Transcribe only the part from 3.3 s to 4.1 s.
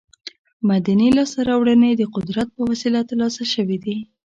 شوې دي.